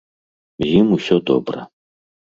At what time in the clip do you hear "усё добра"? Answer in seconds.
0.97-1.61